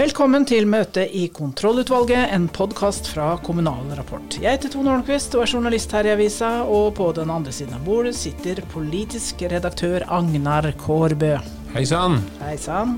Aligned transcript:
Velkommen 0.00 0.46
til 0.48 0.64
møte 0.70 1.02
i 1.12 1.26
Kontrollutvalget, 1.28 2.30
en 2.32 2.46
podkast 2.48 3.10
fra 3.10 3.34
Kommunal 3.44 3.90
Rapport. 3.98 4.38
Jeg 4.40 4.54
heter 4.54 4.70
Tone 4.72 4.94
Holmquist 4.94 5.34
og 5.36 5.42
er 5.44 5.50
journalist 5.52 5.92
her 5.92 6.06
i 6.08 6.12
avisa, 6.14 6.62
og 6.64 6.94
på 6.96 7.10
den 7.18 7.28
andre 7.28 7.52
siden 7.52 7.74
av 7.76 7.82
bordet 7.84 8.14
sitter 8.16 8.62
politisk 8.72 9.42
redaktør 9.50 10.06
Agnar 10.08 10.70
Kårbø. 10.80 11.34
Hei 11.74 11.82
sann. 11.90 12.16
Hei 12.40 12.54
sann. 12.56 12.94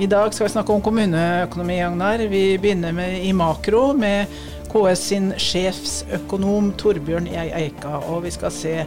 I 0.00 0.08
dag 0.08 0.32
skal 0.32 0.46
vi 0.46 0.52
snakke 0.54 0.72
om 0.72 0.80
kommuneøkonomi, 0.86 1.76
Agnar. 1.84 2.24
Vi 2.32 2.44
begynner 2.62 2.96
med, 2.96 3.18
i 3.20 3.34
makro 3.36 3.90
med 3.98 4.32
KS 4.70 5.02
sin 5.10 5.26
sjefsøkonom 5.36 6.70
Torbjørn 6.80 7.28
Eika, 7.34 7.98
og 8.06 8.22
vi 8.24 8.32
skal 8.38 8.54
se 8.54 8.78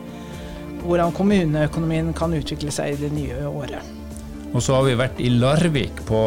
hvordan 0.87 1.13
kommuneøkonomien 1.13 2.15
kan 2.17 2.33
utvikle 2.33 2.73
seg 2.73 2.95
i 2.95 3.03
det 3.03 3.11
nye 3.13 3.45
året. 3.51 3.93
Og 4.55 4.65
så 4.65 4.79
har 4.79 4.89
vi 4.89 4.97
vært 4.97 5.21
i 5.21 5.29
Larvik 5.37 6.01
på 6.09 6.23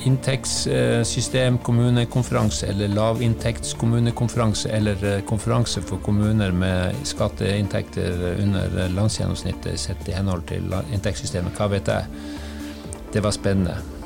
in 0.00 0.12
inntektssystem 0.12 1.58
kommunekonferanse 1.58 2.66
eller 2.66 2.88
lavinntektskommunekonferanse 2.88 4.68
eller 4.68 5.04
eh, 5.04 5.20
konferanse 5.24 5.82
for 5.82 6.02
kommuner 6.04 6.52
med 6.52 6.94
skatteinntekter 7.04 8.36
under 8.42 8.88
landsgjennomsnittet 8.96 9.80
sett 9.80 10.08
i 10.08 10.16
henhold 10.16 10.46
til 10.48 10.68
inntektssystemet. 10.92 11.56
Hva 11.56 11.70
vet 11.72 11.88
jeg? 11.88 12.28
Det 13.12 13.24
var 13.24 13.34
spennende. 13.34 13.99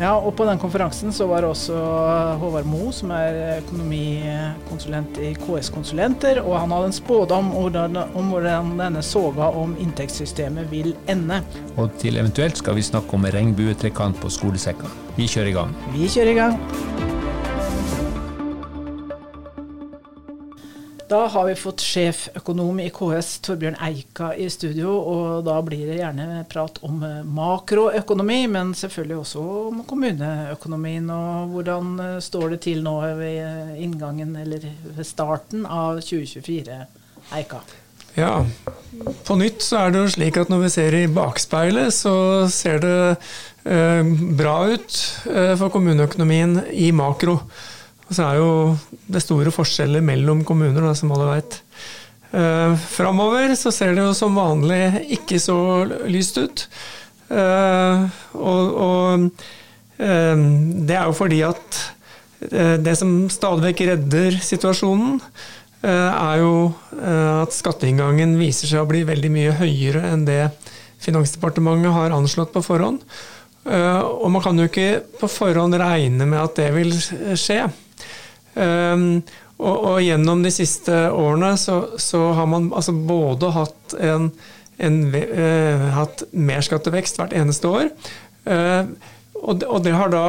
Ja, 0.00 0.16
og 0.18 0.32
på 0.34 0.44
den 0.48 0.58
konferansen 0.58 1.12
så 1.14 1.26
var 1.30 1.46
også 1.46 1.76
Håvard 2.40 2.66
Moe, 2.66 2.90
som 2.92 3.12
er 3.14 3.60
økonomikonsulent 3.60 5.20
i 5.22 5.30
KS 5.38 5.70
Konsulenter, 5.74 6.42
og 6.42 6.58
han 6.58 6.74
hadde 6.74 6.90
en 6.90 6.96
spådom 6.98 7.52
om 7.54 8.34
hvordan 8.34 8.74
denne 8.80 9.04
soga 9.06 9.52
om 9.54 9.76
inntektssystemet 9.78 10.66
vil 10.74 10.96
ende. 11.06 11.40
Og 11.78 11.94
til 12.02 12.18
eventuelt 12.18 12.58
skal 12.58 12.74
vi 12.74 12.86
snakke 12.90 13.14
om 13.14 13.30
regnbuetrekant 13.30 14.18
på 14.18 14.34
skolesekka. 14.34 14.90
Vi 15.14 15.30
kjører 15.30 15.54
i 15.54 15.58
gang. 15.60 15.76
Vi 15.94 16.10
kjører 16.10 16.34
i 16.34 16.40
gang. 16.42 17.13
Da 21.14 21.26
har 21.26 21.44
vi 21.46 21.54
fått 21.54 21.82
sjeføkonom 21.84 22.80
i 22.82 22.88
KS, 22.90 23.28
Torbjørn 23.46 23.76
Eika, 23.86 24.32
i 24.34 24.48
studio. 24.50 24.96
Og 24.98 25.44
da 25.46 25.60
blir 25.62 25.84
det 25.86 26.00
gjerne 26.00 26.40
prat 26.50 26.80
om 26.82 27.04
eh, 27.06 27.20
makroøkonomi, 27.36 28.38
men 28.50 28.72
selvfølgelig 28.74 29.20
også 29.20 29.44
om 29.68 29.84
kommuneøkonomien. 29.86 31.06
Og 31.14 31.52
hvordan 31.52 31.92
eh, 32.02 32.16
står 32.24 32.56
det 32.56 32.58
til 32.64 32.82
nå 32.82 32.96
ved 33.20 33.36
eh, 33.44 33.70
inngangen, 33.84 34.32
eller 34.42 34.66
ved 34.88 35.06
starten 35.06 35.62
av 35.70 36.00
2024, 36.02 36.80
Eika? 37.38 37.62
Ja, 38.18 38.32
på 39.28 39.36
nytt 39.38 39.62
så 39.62 39.84
er 39.84 39.94
det 39.94 40.02
jo 40.02 40.10
slik 40.16 40.40
at 40.42 40.50
når 40.50 40.64
vi 40.64 40.72
ser 40.74 40.98
i 40.98 41.04
bakspeilet, 41.14 41.94
så 41.94 42.16
ser 42.50 42.82
det 42.82 42.98
eh, 43.70 44.02
bra 44.34 44.56
ut 44.74 44.98
eh, 45.30 45.54
for 45.62 45.70
kommuneøkonomien 45.78 46.58
i 46.74 46.90
makro. 46.90 47.38
Og 48.08 48.16
så 48.16 48.26
er 48.26 48.40
jo 48.40 48.48
det 49.10 49.22
store 49.24 49.52
forskjeller 49.54 50.04
mellom 50.04 50.42
kommuner, 50.46 50.82
da, 50.84 50.92
som 50.96 51.12
alle 51.14 51.30
veit. 51.30 51.60
Uh, 52.34 52.74
Framover 52.90 53.52
så 53.54 53.70
ser 53.70 53.94
det 53.94 54.02
jo 54.02 54.14
som 54.16 54.34
vanlig 54.34 55.06
ikke 55.18 55.38
så 55.42 55.56
lyst 56.10 56.40
ut. 56.40 56.64
Uh, 57.30 58.04
og, 58.34 58.80
og 58.84 59.28
uh, 60.00 60.40
det 60.84 60.96
er 60.98 61.04
jo 61.06 61.14
fordi 61.16 61.44
at 61.46 61.82
det 62.44 62.92
som 62.98 63.30
stadig 63.32 63.70
vekk 63.70 63.78
redder 63.88 64.34
situasjonen, 64.44 65.14
er 65.80 66.40
jo 66.42 66.74
at 67.00 67.54
skatteinngangen 67.56 68.34
viser 68.36 68.68
seg 68.68 68.82
å 68.82 68.88
bli 68.90 69.00
veldig 69.08 69.30
mye 69.32 69.54
høyere 69.56 70.02
enn 70.10 70.26
det 70.28 70.42
Finansdepartementet 71.00 71.94
har 71.94 72.12
anslått 72.12 72.52
på 72.52 72.60
forhånd. 72.66 73.00
Og 73.64 74.28
man 74.34 74.44
kan 74.44 74.60
jo 74.60 74.68
ikke 74.68 75.00
på 75.22 75.30
forhånd 75.32 75.78
regne 75.80 76.28
med 76.28 76.36
at 76.42 76.60
det 76.60 76.68
vil 76.76 76.92
skje. 77.00 77.62
Um, 78.54 79.22
og, 79.58 79.74
og, 79.74 79.96
gjennom 80.02 80.42
de 80.44 80.50
siste 80.54 80.94
årene 81.14 81.54
så, 81.58 81.80
så 82.00 82.20
har 82.38 82.46
man 82.50 82.68
altså 82.74 82.94
både 82.94 83.50
hatt 83.54 83.94
en, 84.02 84.28
en 84.82 84.98
uh, 85.14 85.84
hatt 85.94 86.24
merskattevekst 86.34 87.20
hvert 87.20 87.34
eneste 87.38 87.70
år. 87.70 87.92
Uh, 88.46 88.90
og, 89.40 89.60
det, 89.60 89.68
og, 89.68 89.78
det, 89.86 89.94
har 89.94 90.12
da 90.12 90.24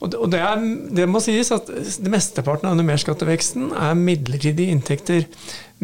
og 0.00 0.30
det, 0.32 0.40
er, 0.40 0.62
det, 0.96 1.08
må 1.12 1.20
sies 1.20 1.52
at 1.52 1.68
det 1.68 2.12
mesteparten 2.12 2.68
av 2.68 2.72
denne 2.72 2.88
merskatteveksten 2.88 3.74
er 3.76 3.98
midlertidige 3.98 4.72
inntekter. 4.72 5.26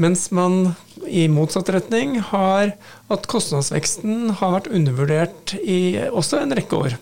Mens 0.00 0.30
man 0.32 0.74
i 1.04 1.26
motsatt 1.28 1.68
retning 1.72 2.16
har 2.32 2.72
at 3.12 3.28
kostnadsveksten 3.30 4.38
har 4.40 4.54
vært 4.56 4.72
undervurdert 4.72 5.52
i 5.60 5.98
også 6.08 6.40
en 6.40 6.56
rekke 6.56 6.80
år. 6.88 6.96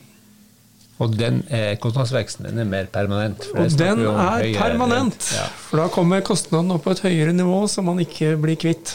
Og 1.03 1.15
den 1.19 1.41
eh, 1.50 1.75
kostnadsveksten 1.82 2.47
den 2.47 2.60
er 2.62 2.69
mer 2.69 2.91
permanent? 2.93 3.49
og 3.50 3.72
den 3.78 4.05
er 4.06 4.44
permanent, 4.55 5.31
ja. 5.34 5.49
for 5.66 5.82
da 5.82 5.88
kommer 5.91 6.22
kostnaden 6.22 6.71
opp 6.75 6.84
på 6.87 6.94
et 6.94 7.03
høyere 7.09 7.34
nivå 7.34 7.65
som 7.71 7.88
man 7.91 7.99
ikke 8.05 8.37
blir 8.41 8.59
kvitt. 8.60 8.94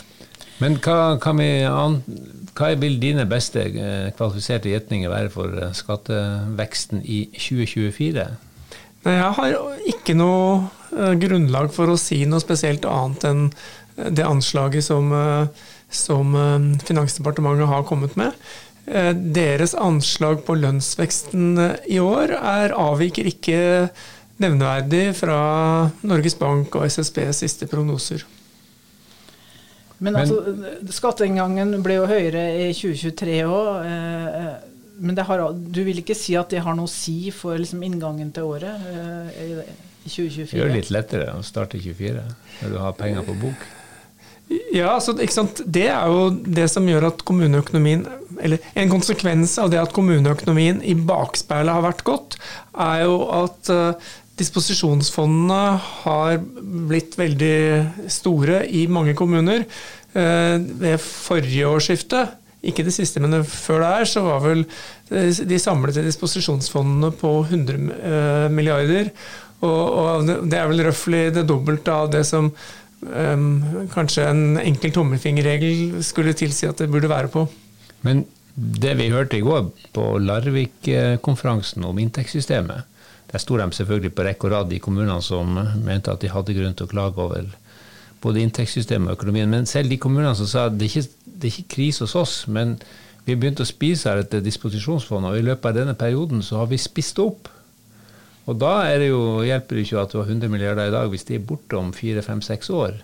Men 0.59 0.75
hva, 0.83 1.15
vi, 1.39 1.49
hva 2.55 2.69
vil 2.79 2.99
dine 2.99 3.25
beste 3.27 3.65
eh, 3.67 4.11
kvalifiserte 4.15 4.71
gjetninger 4.71 5.11
være 5.11 5.31
for 5.33 5.59
eh, 5.59 5.75
skatteveksten 5.75 7.03
i 7.03 7.25
2024? 7.35 8.27
Nei, 9.05 9.15
jeg 9.15 9.35
har 9.37 9.59
ikke 9.87 10.15
noe 10.19 10.65
uh, 10.91 11.13
grunnlag 11.19 11.69
for 11.71 11.91
å 11.91 11.99
si 11.99 12.25
noe 12.27 12.43
spesielt 12.43 12.87
annet 12.87 13.27
enn 13.29 13.45
det 13.99 14.23
anslaget 14.23 14.83
som, 14.85 15.09
som 15.91 16.35
Finansdepartementet 16.87 17.67
har 17.67 17.81
kommet 17.87 18.13
med. 18.19 18.35
Eh, 18.89 19.11
deres 19.13 19.75
anslag 19.77 20.41
på 20.47 20.55
lønnsveksten 20.57 21.57
eh, 21.61 21.75
i 21.93 21.99
år 22.01 22.33
er, 22.33 22.73
avviker 22.73 23.27
ikke 23.29 23.59
nevneverdig 24.41 25.11
fra 25.19 25.39
Norges 26.09 26.37
Bank 26.39 26.73
og 26.79 26.87
SSBs 26.89 27.43
siste 27.43 27.67
prognoser. 27.69 28.25
Men, 29.99 30.15
altså, 30.15 30.39
skatteinngangen 30.95 31.75
ble 31.83 31.99
jo 31.99 32.07
høyere 32.09 32.45
i 32.63 32.71
2023 32.73 33.39
òg. 33.45 33.69
Eh, 33.85 34.51
men 34.99 35.21
har, 35.27 35.43
du 35.53 35.81
vil 35.85 36.01
ikke 36.01 36.17
si 36.17 36.33
at 36.39 36.49
det 36.51 36.63
har 36.65 36.73
noe 36.75 36.89
å 36.89 36.91
si 36.91 37.29
for 37.35 37.59
liksom, 37.61 37.83
inngangen 37.85 38.33
til 38.35 38.49
året 38.49 38.89
i 39.37 39.51
2024? 40.09 40.49
Det 40.49 40.63
gjør 40.63 40.73
det 40.73 40.79
litt 40.79 40.95
lettere 40.95 41.35
å 41.37 41.43
starte 41.45 41.77
i 41.77 41.83
2024 41.85 42.25
når 42.63 42.73
du 42.73 42.81
har 42.81 42.97
penger 42.97 43.27
på 43.27 43.37
bok. 43.45 43.69
Ja, 44.73 44.93
altså, 44.95 45.13
Det 45.13 45.87
er 45.87 46.07
jo 46.07 46.29
det 46.29 46.69
som 46.69 46.87
gjør 46.87 47.09
at 47.09 47.23
kommuneøkonomien 47.25 48.05
Eller 48.41 48.59
en 48.75 48.89
konsekvens 48.91 49.57
av 49.59 49.71
det 49.71 49.79
at 49.81 49.93
kommuneøkonomien 49.93 50.81
i 50.85 50.93
bakspeilet 50.93 51.73
har 51.73 51.83
vært 51.83 52.03
godt, 52.07 52.37
er 52.71 53.01
jo 53.03 53.17
at 53.35 53.71
uh, 53.73 54.11
disposisjonsfondene 54.39 55.63
har 56.05 56.37
blitt 56.87 57.17
veldig 57.19 58.07
store 58.07 58.61
i 58.71 58.85
mange 58.87 59.11
kommuner. 59.19 59.65
Uh, 60.15 60.55
ved 60.55 60.95
forrige 61.03 61.67
årsskifte, 61.67 62.29
ikke 62.63 62.85
det 62.87 62.95
siste, 62.95 63.19
men 63.19 63.43
før 63.43 63.83
det 63.83 63.91
her, 63.91 64.07
så 64.07 64.23
var 64.23 64.41
vel 64.43 64.63
eh, 64.63 65.29
de 65.51 65.59
samlede 65.59 66.03
disposisjonsfondene 66.03 67.11
på 67.19 67.35
100 67.43 67.75
uh, 67.99 68.47
milliarder. 68.51 69.11
Og, 69.59 69.83
og 69.99 70.27
det 70.47 70.55
er 70.59 70.67
vel 70.71 70.83
røftlig 70.87 71.23
det 71.35 71.47
dobbelte 71.47 71.91
av 71.91 72.11
det 72.11 72.23
som 72.27 72.53
kanskje 73.93 74.25
en 74.27 74.59
enkel 74.59 74.91
tommelfingerregel 74.95 76.03
skulle 76.03 76.35
tilsi 76.35 76.67
at 76.67 76.81
det 76.81 76.89
burde 76.91 77.09
være 77.09 77.31
på. 77.31 77.45
Men 78.03 78.25
det 78.55 78.97
vi 78.99 79.11
hørte 79.13 79.37
i 79.37 79.45
går 79.45 79.69
på 79.95 80.05
Larvik-konferansen 80.19 81.85
om 81.87 81.99
inntektssystemet, 81.99 82.83
der 83.31 83.39
sto 83.39 83.57
de 83.57 83.69
selvfølgelig 83.71 84.13
på 84.15 84.25
rekke 84.25 84.49
og 84.49 84.51
rad, 84.51 84.69
de 84.69 84.81
kommunene 84.83 85.21
som 85.21 85.53
mente 85.85 86.11
at 86.11 86.21
de 86.21 86.31
hadde 86.33 86.55
grunn 86.57 86.75
til 86.75 86.89
å 86.89 86.91
klage 86.91 87.23
over 87.23 87.47
både 88.19 88.41
inntektssystemet 88.43 89.11
og 89.11 89.19
økonomien. 89.19 89.49
Men 89.49 89.69
selv 89.69 89.93
de 89.93 89.99
kommunene 90.01 90.35
som 90.35 90.49
sa 90.49 90.65
at 90.67 90.75
det 90.79 90.89
ikke 90.89 91.07
det 91.39 91.47
er 91.47 91.55
ikke 91.55 91.75
krise 91.75 92.03
hos 92.03 92.15
oss, 92.19 92.33
men 92.47 92.75
vi 93.23 93.33
har 93.33 93.39
begynt 93.39 93.61
å 93.63 93.67
spise 93.67 94.09
her 94.09 94.23
etter 94.23 94.43
disposisjonsfondet, 94.43 95.31
og 95.31 95.39
i 95.39 95.45
løpet 95.45 95.69
av 95.69 95.77
denne 95.77 95.95
perioden 95.95 96.43
så 96.43 96.59
har 96.59 96.69
vi 96.71 96.79
spist 96.81 97.19
opp 97.23 97.47
og 98.49 98.57
da 98.57 98.73
det 98.97 99.11
jo, 99.11 99.41
hjelper 99.45 99.77
det 99.77 99.85
ikke 99.85 100.01
at 100.01 100.13
du 100.13 100.19
har 100.21 100.29
100 100.31 100.49
milliarder 100.49 100.89
i 100.89 100.93
dag 100.95 101.11
hvis 101.11 101.27
de 101.27 101.37
er 101.37 101.45
borte 101.45 101.77
om 101.77 101.91
fire, 101.93 102.23
fem, 102.25 102.41
seks 102.41 102.71
år, 102.73 102.97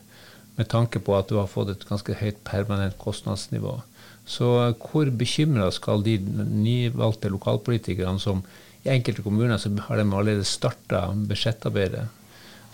med 0.57 0.69
tanke 0.71 1.01
på 1.03 1.13
at 1.17 1.29
du 1.29 1.37
har 1.37 1.51
fått 1.51 1.73
et 1.73 1.85
ganske 1.85 2.15
høyt 2.17 2.39
permanent 2.47 2.97
kostnadsnivå. 2.97 3.77
Så 4.25 4.47
hvor 4.81 5.11
bekymra 5.13 5.67
skal 5.75 6.01
de 6.05 6.17
nyvalgte 6.17 7.29
lokalpolitikerne 7.29 8.21
som 8.21 8.41
i 8.85 8.93
enkelte 8.93 9.25
kommuner 9.25 9.59
så 9.61 9.69
har 9.87 9.99
de 9.99 10.05
allerede 10.05 10.47
starta 10.47 11.07
budsjettarbeidet 11.29 12.07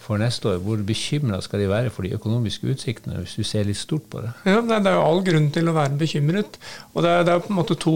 for 0.02 0.22
neste 0.22 0.50
år. 0.50 0.60
Hvor 0.66 0.82
bekymra 0.86 1.40
skal 1.46 1.62
de 1.62 1.70
være 1.72 1.92
for 1.94 2.06
de 2.06 2.16
økonomiske 2.18 2.74
utsiktene, 2.74 3.22
hvis 3.22 3.38
du 3.38 3.48
ser 3.48 3.68
litt 3.68 3.80
stort 3.80 4.08
på 4.12 4.24
det? 4.24 4.34
Ja, 4.50 4.60
Det 4.62 4.80
er 4.82 4.98
jo 4.98 5.06
all 5.06 5.24
grunn 5.26 5.50
til 5.54 5.70
å 5.70 5.76
være 5.78 5.98
bekymret. 6.00 6.58
Og 6.94 7.06
det 7.06 7.12
er, 7.12 7.26
det 7.28 7.34
er 7.34 7.44
på 7.46 7.54
en 7.54 7.60
måte 7.60 7.78
to, 7.80 7.96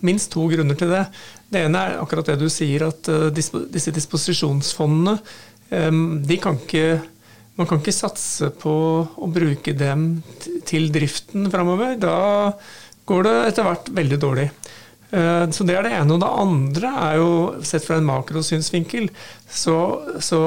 minst 0.00 0.32
to 0.34 0.46
grunner 0.52 0.78
til 0.78 0.92
det. 0.94 1.06
Det 1.52 1.64
ene 1.66 1.86
er 1.86 2.02
akkurat 2.02 2.30
det 2.30 2.38
du 2.40 2.48
sier, 2.52 2.86
at 2.88 3.10
uh, 3.12 3.30
disse 3.32 3.94
disposisjonsfondene 3.98 5.18
um, 5.70 6.22
de 6.24 6.38
kan 6.40 6.60
ikke 6.60 7.02
man 7.58 7.68
kan 7.68 7.82
ikke 7.82 7.92
satse 7.92 8.48
på 8.62 8.72
å 9.12 9.26
bruke 9.28 9.74
dem 9.76 10.22
til 10.64 10.86
driften 10.94 11.50
framover. 11.52 11.98
Da 12.00 12.54
går 13.04 13.26
det 13.26 13.34
etter 13.50 13.66
hvert 13.66 13.90
veldig 13.92 14.18
dårlig. 14.22 14.46
Så 15.12 15.66
det 15.68 15.76
er 15.76 15.84
det 15.84 15.92
ene. 15.92 16.14
Og 16.16 16.22
det 16.22 16.30
andre 16.32 16.92
er 17.02 17.18
jo, 17.20 17.28
sett 17.68 17.84
fra 17.84 17.98
en 18.00 18.08
makrosynsvinkel, 18.08 19.10
så, 19.44 19.76
så 20.24 20.40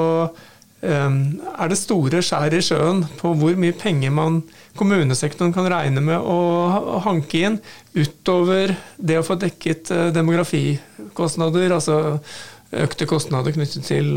er 0.86 1.70
det 1.70 1.78
store 1.80 2.20
skjær 2.22 2.54
i 2.54 2.62
sjøen 2.62 3.02
på 3.18 3.32
hvor 3.38 3.56
mye 3.58 3.74
penger 3.76 4.12
man, 4.14 4.40
kommunesektoren 4.78 5.54
kan 5.54 5.66
regne 5.72 6.02
med 6.04 6.20
å 6.20 7.00
hanke 7.04 7.40
inn 7.48 7.56
utover 7.96 8.74
det 8.96 9.16
å 9.18 9.24
få 9.26 9.38
dekket 9.40 9.90
demografikostnader, 10.14 11.74
altså 11.74 12.18
økte 12.76 13.08
kostnader 13.08 13.56
knyttet 13.56 13.88
til 13.88 14.12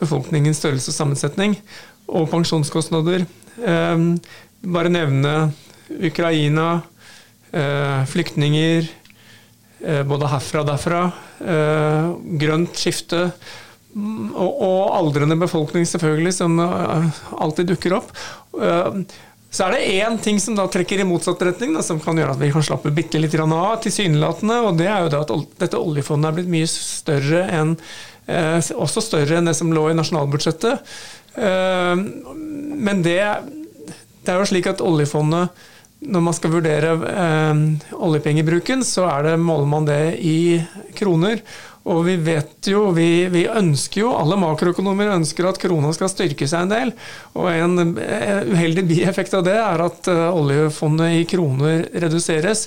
befolkningens 0.00 0.62
størrelse 0.62 0.92
og 0.92 0.98
sammensetning, 1.00 1.58
og 2.06 2.30
pensjonskostnader. 2.30 3.26
Bare 3.56 4.92
nevne 4.92 5.34
Ukraina, 5.90 6.82
eh, 7.52 8.04
flyktninger, 8.04 8.88
eh, 9.84 10.02
både 10.02 10.28
herfra 10.28 10.60
og 10.60 10.66
derfra. 10.66 11.12
Eh, 11.40 12.38
grønt 12.38 12.74
skifte. 12.74 13.32
Og, 13.96 14.82
aldrende 14.92 15.38
befolkning, 15.40 15.86
selvfølgelig, 15.88 16.34
som 16.36 16.58
alltid 16.60 17.70
dukker 17.70 17.96
opp. 17.96 18.10
Så 19.56 19.64
er 19.64 19.72
det 19.72 19.86
én 20.02 20.18
ting 20.20 20.36
som 20.42 20.56
da 20.58 20.66
trekker 20.68 21.00
i 21.00 21.06
motsatt 21.08 21.40
retning, 21.46 21.72
da, 21.72 21.84
som 21.84 22.00
kan 22.02 22.18
gjøre 22.18 22.34
at 22.34 22.42
vi 22.42 22.50
kan 22.52 22.64
slappe 22.66 22.92
bitte 22.92 23.20
litt 23.22 23.36
av, 23.40 23.78
tilsynelatende. 23.80 24.58
Og 24.68 24.76
det 24.76 24.90
er 24.90 25.06
jo 25.06 25.12
det 25.14 25.22
at 25.22 25.32
dette 25.62 25.80
oljefondet 25.80 26.28
er 26.28 26.36
blitt 26.36 26.52
mye 26.52 26.68
større 26.68 27.46
enn 27.56 27.72
også 28.26 29.04
større 29.04 29.38
enn 29.38 29.46
det 29.46 29.54
som 29.54 29.70
lå 29.72 29.84
i 29.90 29.96
nasjonalbudsjettet. 29.96 30.92
Men 31.36 33.02
det, 33.06 33.20
det 34.26 34.34
er 34.34 34.42
jo 34.42 34.50
slik 34.50 34.68
at 34.72 34.84
oljefondet 34.84 35.64
når 36.06 36.22
man 36.26 36.34
skal 36.36 36.52
vurdere 36.52 36.90
eh, 37.08 37.60
oljepengebruken, 37.96 38.82
så 38.84 39.06
er 39.08 39.30
det, 39.30 39.38
måler 39.40 39.70
man 39.70 39.86
det 39.88 40.18
i 40.20 40.60
kroner. 40.98 41.40
Og 41.86 42.02
vi 42.06 42.16
vet 42.18 42.66
jo, 42.66 42.88
vi, 42.96 43.26
vi, 43.30 43.44
ønsker 43.46 44.02
jo, 44.02 44.14
alle 44.18 44.38
makroøkonomer 44.42 45.12
ønsker 45.14 45.46
at 45.46 45.60
krona 45.62 45.92
skal 45.94 46.10
styrke 46.10 46.48
seg 46.50 46.66
en 46.66 46.72
del. 46.72 46.94
Og 47.38 47.46
en 47.52 47.98
eh, 48.02 48.42
uheldig 48.50 48.86
bieffekt 48.88 49.36
av 49.38 49.44
det 49.46 49.54
er 49.60 49.84
at 49.84 50.10
uh, 50.10 50.24
oljefondet 50.34 51.20
i 51.20 51.22
kroner 51.30 51.86
reduseres. 51.94 52.66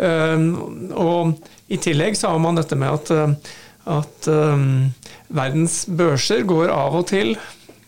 Uh, 0.00 0.56
og 0.96 1.36
i 1.68 1.80
tillegg 1.82 2.16
så 2.16 2.32
har 2.32 2.40
man 2.40 2.56
dette 2.56 2.78
med 2.80 2.88
at, 2.88 3.12
uh, 3.12 3.60
at 4.00 4.30
verdens 5.28 5.82
børser 5.92 6.46
går 6.48 6.72
av 6.72 6.96
og 7.02 7.08
til 7.12 7.34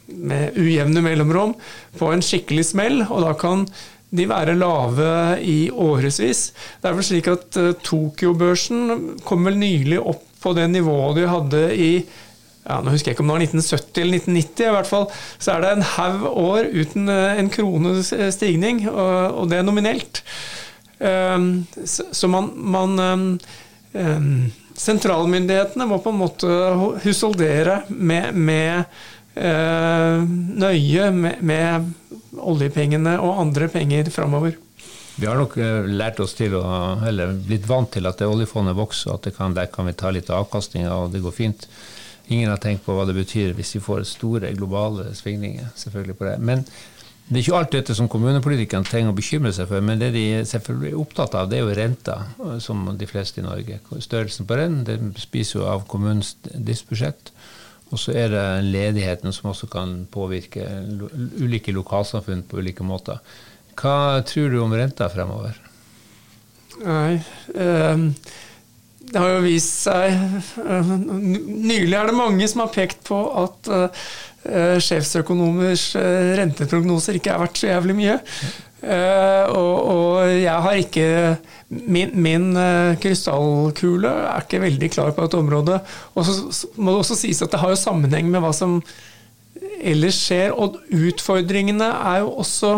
med 0.07 0.57
ujevne 0.61 1.01
mellomrom 1.03 1.55
på 1.99 2.13
en 2.13 2.23
skikkelig 2.23 2.69
smell, 2.69 3.01
og 3.09 3.25
da 3.25 3.33
kan 3.39 3.65
de 4.17 4.27
være 4.31 4.55
lave 4.59 5.09
i 5.43 5.71
årevis. 5.71 6.51
Det 6.81 6.89
er 6.89 6.97
vel 6.97 7.07
slik 7.07 7.29
at 7.33 7.59
uh, 7.59 7.73
Tokyo-børsen 7.85 9.19
kom 9.27 9.49
vel 9.49 9.59
nylig 9.61 9.99
opp 10.01 10.26
på 10.47 10.55
det 10.57 10.71
nivået 10.71 11.19
de 11.19 11.27
hadde 11.31 11.67
i 11.75 11.91
ja, 12.67 12.81
nå 12.83 12.91
husker 12.91 13.13
jeg 13.13 13.15
ikke 13.15 13.23
om 13.23 13.31
det 13.31 13.37
var 13.37 13.45
1970 13.45 14.03
eller 14.03 14.19
1990, 14.19 14.67
i 14.67 14.75
hvert 14.75 14.89
fall, 14.91 15.05
så 15.39 15.53
er 15.55 15.63
det 15.63 15.69
en 15.71 15.89
haug 15.93 16.25
år 16.33 16.71
uten 16.75 17.11
uh, 17.13 17.39
en 17.39 17.51
krones 17.53 18.11
stigning, 18.35 18.81
og, 18.91 19.45
det 19.51 19.61
er 19.61 19.67
nominelt. 19.67 20.23
Um, 20.99 21.67
så, 21.87 22.27
man, 22.33 22.51
man 22.57 22.99
um, 22.99 23.27
um, 23.95 24.31
Sentralmyndighetene 24.77 25.87
må 25.89 26.01
på 26.05 26.13
en 26.13 26.21
måte 26.21 26.57
husholdere 27.05 27.83
med, 27.89 28.35
med 28.35 28.85
uh, 29.39 30.25
nøye 30.27 31.11
med, 31.17 31.41
med 31.41 31.93
oljepengene 32.37 33.17
og 33.23 33.41
andre 33.47 33.71
penger 33.73 34.11
framover. 34.13 34.59
Vi 35.17 35.25
har 35.25 35.39
nok 35.41 35.55
eh, 35.57 35.87
lært 35.89 36.19
oss 36.21 36.35
til 36.37 36.59
å, 36.59 36.65
eller 37.09 37.33
blitt 37.47 37.65
vant 37.69 37.89
til 37.93 38.05
at 38.09 38.21
det 38.21 38.29
oljefondet 38.29 38.77
vokser, 38.77 39.15
at 39.15 39.29
kan, 39.37 39.55
der 39.57 39.71
kan 39.73 39.89
vi 39.89 39.95
ta 39.97 40.13
litt 40.13 40.29
avkastning 40.33 40.85
og 40.93 41.15
det 41.15 41.23
går 41.25 41.33
fint. 41.33 41.65
Ingen 42.29 42.51
har 42.51 42.61
tenkt 42.61 42.85
på 42.85 42.93
hva 42.93 43.07
det 43.09 43.17
betyr 43.17 43.55
hvis 43.57 43.77
vi 43.79 43.81
får 43.85 44.05
store 44.11 44.51
globale 44.59 45.09
svingninger. 45.17 45.71
selvfølgelig 45.79 46.19
på 46.19 46.29
det. 46.29 46.37
Men 46.39 46.67
det 47.29 47.41
er 47.41 47.43
ikke 47.43 47.59
alt 47.59 47.73
dette 47.75 47.95
som 47.97 48.11
kommunepolitikerne 48.11 48.87
trenger 48.87 49.11
å 49.11 49.17
bekymre 49.17 49.51
seg 49.57 49.67
for, 49.71 49.83
men 49.83 49.99
det 49.99 50.13
de 50.15 50.27
selvfølgelig 50.47 50.93
er 50.93 51.01
opptatt 51.01 51.35
av, 51.35 51.49
det 51.51 51.59
er 51.59 51.65
jo 51.65 51.75
renta, 51.75 52.19
som 52.63 52.85
de 52.99 53.09
fleste 53.11 53.41
i 53.41 53.47
Norge. 53.47 53.81
Størrelsen 54.05 54.47
på 54.47 54.59
den 54.61 54.83
det 54.87 55.01
spiser 55.19 55.63
jo 55.63 55.67
av 55.71 55.89
kommunens 55.91 56.37
driftsbudsjett. 56.45 57.33
Og 57.91 57.99
så 58.03 58.15
er 58.19 58.31
det 58.31 58.47
ledigheten 58.67 59.35
som 59.35 59.51
også 59.53 59.69
kan 59.71 60.01
påvirke 60.11 60.67
ulike 61.39 61.75
lokalsamfunn 61.75 62.45
på 62.47 62.63
ulike 62.63 62.87
måter. 62.87 63.23
Hva 63.77 64.25
tror 64.27 64.51
du 64.53 64.59
om 64.63 64.75
renta 64.75 65.09
fremover? 65.13 65.57
Nei, 66.83 67.21
eh, 67.57 68.05
det 69.07 69.23
har 69.23 69.37
jo 69.37 69.43
vist 69.45 69.85
seg 69.87 70.15
eh, 70.67 70.95
Nylig 71.07 71.95
er 71.95 72.11
det 72.11 72.17
mange 72.17 72.47
som 72.51 72.65
har 72.65 72.73
pekt 72.75 73.05
på 73.07 73.19
at 73.45 73.71
eh, 73.73 74.79
sjefsøkonomers 74.83 75.89
eh, 75.99 76.33
renteprognoser 76.41 77.19
ikke 77.19 77.35
er 77.35 77.45
verdt 77.45 77.61
så 77.61 77.71
jævlig 77.71 78.01
mye. 78.03 78.21
Og, 78.87 79.77
og, 79.91 80.29
jeg 80.31 80.63
har 80.63 80.77
ikke 80.79 81.07
Min, 81.91 82.13
min 82.23 82.45
krystallkule 83.03 84.11
er 84.29 84.45
ikke 84.45 84.61
veldig 84.63 84.91
klar 84.93 85.11
på 85.17 85.25
dette 85.25 85.41
området. 85.41 85.81
Og 86.15 86.29
så 86.29 86.69
må 86.77 86.93
det 86.93 87.01
også 87.01 87.17
sies 87.19 87.41
at 87.43 87.51
det 87.51 87.59
har 87.59 87.73
jo 87.73 87.81
sammenheng 87.81 88.29
med 88.31 88.45
hva 88.45 88.53
som 88.55 88.77
ellers 89.81 90.21
skjer. 90.21 90.55
Og 90.55 90.77
utfordringene 90.95 91.89
er 92.13 92.21
jo 92.23 92.37
også 92.45 92.77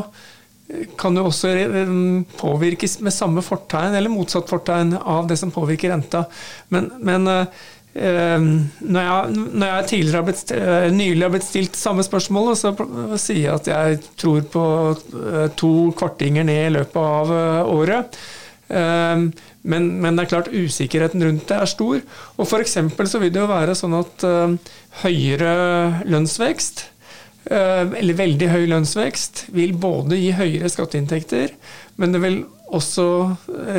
kan 1.00 1.16
jo 1.16 1.24
også 1.28 1.54
eh, 1.56 1.96
påvirkes 2.38 2.98
med 3.04 3.14
samme 3.14 3.44
fortegn, 3.44 3.96
eller 3.96 4.12
motsatt 4.12 4.50
fortegn, 4.50 4.94
av 4.98 5.28
det 5.30 5.38
som 5.40 5.52
påvirker 5.54 5.94
renta. 5.94 6.26
Men, 6.74 6.92
men 7.00 7.28
når 7.98 9.02
jeg, 9.02 9.30
når 9.58 9.64
jeg, 9.66 9.84
tidligere 9.90 10.18
har 10.20 10.26
blitt, 10.28 10.50
nylig 10.94 11.24
har 11.24 11.30
blitt 11.32 11.46
stilt 11.46 11.78
samme 11.80 12.04
spørsmål, 12.06 12.52
så 12.54 12.70
sier 13.18 13.40
jeg 13.40 13.54
at 13.56 13.70
jeg 13.72 13.96
tror 14.20 14.44
på 14.52 14.66
to 15.58 15.70
kvartinger 15.98 16.46
ned 16.46 16.60
i 16.68 16.74
løpet 16.76 17.00
av 17.00 17.32
året. 17.72 18.20
Men, 18.68 19.88
men, 20.04 20.12
det 20.12 20.26
er 20.26 20.30
klart 20.30 20.52
usikkerheten 20.52 21.26
rundt 21.26 21.48
det 21.50 21.58
er 21.58 21.72
stor. 21.72 21.98
Og 22.36 22.46
F.eks. 22.46 22.76
så 23.10 23.22
vil 23.24 23.34
det 23.34 23.42
jo 23.42 23.50
være 23.50 23.74
sånn 23.80 23.98
at 23.98 24.28
høyere 25.02 25.56
lønnsvekst, 26.06 26.84
eller 27.48 28.16
veldig 28.18 28.48
høy 28.52 28.66
lønnsvekst, 28.68 29.46
vil 29.56 29.72
både 29.80 30.18
gi 30.20 30.34
høyere 30.36 30.68
skatteinntekter, 30.68 31.54
men 31.96 32.12
det 32.12 32.20
vil 32.20 32.42
også 32.74 33.06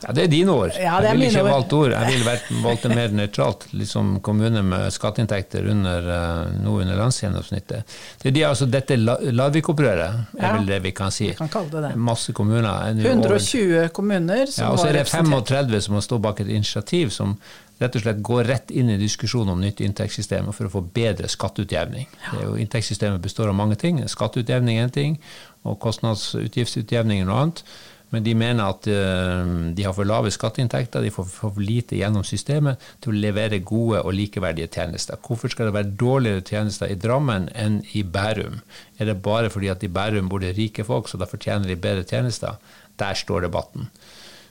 Ja, 0.00 0.12
Det 0.16 0.22
er 0.24 0.28
dine 0.32 0.48
ord. 0.48 0.70
Ja, 0.80 0.94
jeg 1.04 1.12
ville 1.12 1.26
ikke 1.28 1.42
ord. 1.42 1.50
valgt 1.52 1.72
ord. 1.76 1.90
Jeg 1.92 2.06
ville 2.12 2.24
vært- 2.24 2.48
valgt 2.64 2.82
det 2.86 2.94
mer 2.96 3.08
nøytralt. 3.08 3.66
Liksom 3.76 4.20
kommune 4.22 4.62
med 4.64 4.90
skatteinntekter 4.92 5.66
under, 5.68 5.98
eh, 5.98 6.46
nå 6.64 6.80
under 6.80 6.96
landsgjennomsnittet. 6.96 7.82
Det 8.22 8.26
er 8.26 8.30
de, 8.30 8.40
altså, 8.40 8.66
dette 8.70 8.96
La- 8.96 9.18
Larvik-opprøret 9.20 10.14
er 10.38 10.40
Ja. 10.40 10.52
vel 10.56 10.64
det 10.66 10.82
vi 10.82 10.90
kan 10.92 11.10
si. 11.10 11.26
Vi 11.28 11.34
kan 11.34 11.48
kalle 11.50 11.70
det 11.70 11.82
det. 11.82 11.96
Masse 11.96 12.32
kommuner. 12.32 12.64
er 12.88 12.94
nå 12.94 13.00
over- 13.00 13.10
120 13.38 13.88
kommuner 13.92 14.46
som 14.48 14.64
Ja, 14.64 14.70
og 14.72 14.78
så 14.78 14.86
er 14.88 14.92
det 14.92 15.06
35 15.06 15.80
som 15.82 15.94
har 15.94 16.00
stått 16.02 16.22
bak 16.22 16.40
et 16.40 16.48
initiativ 16.48 17.10
som 17.10 17.36
rett 17.80 17.96
og 17.96 18.04
slett 18.04 18.24
går 18.24 18.48
rett 18.50 18.72
inn 18.76 18.90
i 18.92 18.98
diskusjonen 19.00 19.54
om 19.54 19.62
nytt 19.62 19.80
inntektssystem 19.84 20.50
for 20.52 20.68
å 20.68 20.72
få 20.72 20.82
bedre 20.94 21.30
skatteutjevning. 21.32 22.10
Det 22.30 22.42
jo, 22.44 22.56
inntektssystemet 22.60 23.22
består 23.24 23.52
av 23.52 23.56
mange 23.56 23.78
ting. 23.80 24.02
Skatteutjevning 24.08 24.78
er 24.78 24.88
en 24.88 24.98
ting, 24.98 25.16
og 25.64 25.80
kostnadsutgiftsutjevning 25.84 27.22
er 27.22 27.30
noe 27.30 27.46
annet. 27.46 27.64
Men 28.10 28.24
de 28.26 28.32
mener 28.34 28.66
at 28.66 28.88
eh, 28.90 29.50
de 29.76 29.84
har 29.86 29.94
for 29.94 30.08
lave 30.08 30.32
skatteinntekter, 30.34 31.02
de 31.04 31.12
får 31.14 31.28
for 31.30 31.60
lite 31.62 31.98
gjennom 31.98 32.24
systemet 32.26 32.82
til 33.02 33.14
å 33.14 33.20
levere 33.22 33.62
gode 33.62 34.02
og 34.02 34.16
likeverdige 34.18 34.70
tjenester. 34.74 35.20
Hvorfor 35.22 35.52
skal 35.52 35.70
det 35.70 35.76
være 35.76 35.94
dårligere 36.00 36.42
tjenester 36.46 36.90
i 36.90 36.98
Drammen 36.98 37.46
enn 37.54 37.78
i 37.94 38.02
Bærum? 38.02 38.58
Er 38.98 39.12
det 39.12 39.20
bare 39.22 39.52
fordi 39.54 39.70
at 39.70 39.86
i 39.86 39.92
Bærum 39.94 40.28
bor 40.30 40.42
det 40.42 40.56
rike 40.58 40.84
folk, 40.86 41.08
så 41.08 41.22
da 41.22 41.30
fortjener 41.30 41.70
de 41.70 41.78
bedre 41.78 42.02
tjenester? 42.02 42.58
Der 42.98 43.14
står 43.14 43.46
debatten. 43.46 43.86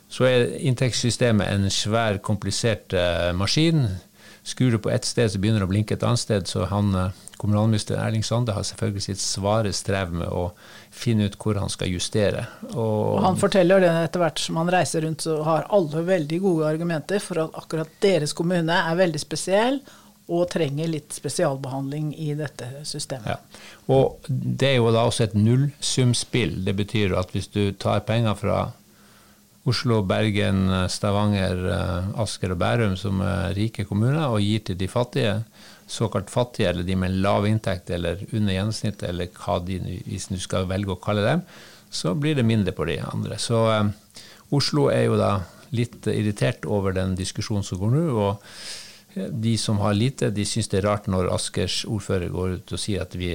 Så 0.10 0.26
er 0.26 0.48
inntektssystemet 0.66 1.52
en 1.54 1.70
svær, 1.74 2.18
komplisert 2.26 2.94
eh, 2.98 3.30
maskin. 3.38 3.86
Skrur 4.44 4.72
du 4.74 4.80
på 4.82 4.90
ett 4.90 5.06
sted, 5.06 5.30
så 5.30 5.40
begynner 5.40 5.62
det 5.62 5.68
å 5.68 5.72
blinke 5.72 5.94
et 5.94 6.06
annet 6.06 6.22
sted. 6.22 6.48
Så 6.50 6.66
han, 6.72 6.90
eh, 6.98 7.20
kommunalminister 7.38 8.00
Erling 8.02 8.26
Sande 8.26 8.56
har 8.56 8.66
selvfølgelig 8.66 9.06
sitt 9.06 9.22
svare 9.22 9.74
strev 9.76 10.16
med 10.18 10.28
å 10.34 10.50
finne 10.90 11.30
ut 11.30 11.38
hvor 11.38 11.60
han 11.62 11.70
skal 11.70 11.94
justere. 11.94 12.48
Og 12.74 13.22
han 13.22 13.38
forteller 13.38 13.86
det 13.86 13.94
etter 14.08 14.24
hvert 14.24 14.42
som 14.42 14.58
han 14.58 14.74
reiser 14.74 15.06
rundt, 15.06 15.28
så 15.28 15.38
har 15.46 15.70
alle 15.70 16.04
veldig 16.10 16.42
gode 16.42 16.74
argumenter 16.74 17.22
for 17.24 17.46
at 17.46 17.62
akkurat 17.62 17.94
deres 18.02 18.34
kommune 18.34 18.82
er 18.82 18.98
veldig 19.00 19.22
spesiell 19.22 19.80
og 20.30 20.50
trenger 20.54 20.90
litt 20.90 21.14
spesialbehandling 21.14 22.12
i 22.22 22.34
dette 22.38 22.68
systemet. 22.86 23.32
Ja. 23.34 23.64
Og 23.94 24.28
det 24.30 24.74
er 24.74 24.76
jo 24.78 24.92
da 24.94 25.06
også 25.10 25.26
et 25.26 25.38
nullsumspill. 25.38 26.60
Det 26.66 26.76
betyr 26.78 27.16
at 27.18 27.34
hvis 27.34 27.50
du 27.54 27.72
tar 27.78 28.04
penger 28.06 28.38
fra 28.38 28.60
Oslo, 29.68 30.02
Bergen, 30.08 30.70
Stavanger, 30.90 31.66
eh, 31.74 32.22
Asker 32.22 32.54
og 32.56 32.62
Bærum, 32.62 32.96
som 32.98 33.20
er 33.22 33.56
rike 33.58 33.86
kommuner, 33.86 34.30
og 34.30 34.40
gir 34.42 34.64
til 34.66 34.78
de 34.80 34.88
fattige, 34.88 35.44
såkalt 35.90 36.30
fattige, 36.30 36.70
eller 36.70 36.88
de 36.88 36.96
med 36.96 37.18
lav 37.20 37.48
inntekt 37.50 37.90
eller 37.90 38.22
under 38.32 38.54
gjennomsnittet, 38.54 39.10
eller 39.10 39.28
hva 39.36 39.60
de, 39.66 39.80
hvis 40.06 40.30
du 40.30 40.38
skal 40.40 40.70
velge 40.70 40.94
å 40.94 41.02
kalle 41.02 41.26
dem, 41.26 41.42
så 41.92 42.14
blir 42.16 42.38
det 42.38 42.46
mindre 42.46 42.72
på 42.78 42.86
de 42.86 43.00
andre. 43.04 43.40
Så 43.42 43.66
eh, 43.74 43.90
Oslo 44.56 44.90
er 44.94 45.10
jo 45.10 45.18
da 45.20 45.40
litt 45.76 46.08
irritert 46.10 46.66
over 46.66 46.96
den 46.96 47.16
diskusjonen 47.18 47.66
som 47.66 47.82
går 47.82 47.92
nå. 47.94 48.06
og 48.18 48.46
de 49.16 49.58
som 49.58 49.80
har 49.80 49.94
lite, 49.94 50.30
de 50.34 50.46
syns 50.46 50.70
det 50.70 50.80
er 50.80 50.88
rart 50.88 51.08
når 51.10 51.32
Askers 51.34 51.82
ordfører 51.90 52.30
går 52.34 52.60
ut 52.60 52.74
og 52.74 52.82
sier 52.82 53.04
at 53.04 53.16
vi 53.18 53.34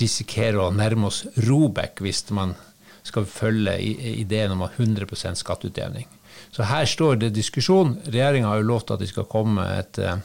risikerer 0.00 0.58
å 0.58 0.72
nærme 0.74 1.08
oss 1.10 1.22
Robek 1.46 2.02
hvis 2.02 2.24
man 2.34 2.54
skal 3.02 3.26
følge 3.26 3.76
ideen 4.12 4.54
om 4.54 4.64
100% 4.66 5.40
skatteutjevning. 5.40 6.06
Så 6.52 6.66
her 6.68 6.86
står 6.88 7.18
det 7.20 7.32
diskusjon. 7.36 7.96
Regjeringa 8.06 8.50
har 8.50 8.60
jo 8.60 8.68
lovt 8.70 8.92
at 8.94 9.02
de 9.02 9.08
skal 9.10 9.28
komme 9.30 9.64
et 9.78 9.98
eh, 10.00 10.20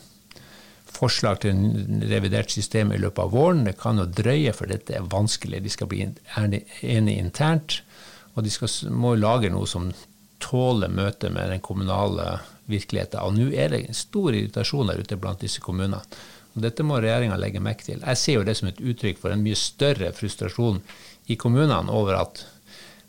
forslag 0.98 1.42
til 1.44 1.56
en 1.56 2.04
revidert 2.10 2.52
system 2.54 2.92
i 2.94 3.00
løpet 3.02 3.24
av 3.26 3.34
våren. 3.36 3.66
Det 3.68 3.78
kan 3.80 4.02
jo 4.02 4.08
drøye, 4.08 4.54
for 4.56 4.70
dette 4.70 4.96
er 4.98 5.10
vanskelig. 5.12 5.64
De 5.64 5.74
skal 5.74 5.90
bli 5.92 6.04
enige 6.06 7.18
internt, 7.18 7.82
og 8.36 8.46
de 8.46 8.54
skal, 8.54 8.72
må 8.94 9.16
lage 9.18 9.52
noe 9.54 9.68
som 9.70 9.92
tåler 10.44 10.92
møtet 10.94 11.34
med 11.34 11.50
den 11.50 11.64
kommunale 11.66 12.38
virkeligheten. 12.70 13.24
Og 13.24 13.38
nå 13.38 13.52
er 13.56 13.74
det 13.74 13.96
stor 13.98 14.36
irritasjon 14.36 14.92
der 14.92 15.02
ute 15.02 15.18
blant 15.20 15.42
disse 15.42 15.64
kommunene. 15.64 16.04
Og 16.56 16.64
dette 16.66 16.86
må 16.86 16.98
regjeringa 16.98 17.38
legge 17.40 17.62
merke 17.62 17.86
til. 17.86 18.02
Jeg 18.02 18.20
ser 18.20 18.40
jo 18.40 18.46
det 18.46 18.58
som 18.58 18.70
et 18.70 18.82
uttrykk 18.82 19.20
for 19.22 19.34
en 19.34 19.44
mye 19.46 19.58
større 19.58 20.12
frustrasjon 20.18 20.82
i 21.30 21.38
kommunene 21.40 21.94
over 21.94 22.18
at 22.22 22.46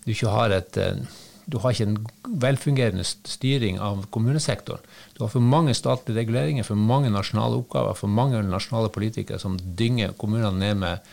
du 0.08 0.14
ikke 0.14 0.32
har 0.32 0.56
et 0.56 0.80
eh, 0.80 1.00
du 1.48 1.56
har 1.62 1.72
ikke 1.72 1.86
en 1.88 2.40
velfungerende 2.42 3.04
styring 3.08 3.78
av 3.80 4.02
kommunesektoren. 4.12 4.82
Du 5.16 5.22
har 5.24 5.30
for 5.32 5.40
mange 5.40 5.72
statlige 5.76 6.20
reguleringer, 6.20 6.66
for 6.66 6.76
mange 6.76 7.08
nasjonale 7.08 7.56
oppgaver, 7.62 7.96
for 7.96 8.12
mange 8.12 8.42
nasjonale 8.44 8.90
politikere 8.92 9.40
som 9.40 9.56
dynger 9.56 10.12
kommunene 10.20 10.60
ned 10.60 10.76
med, 10.82 11.08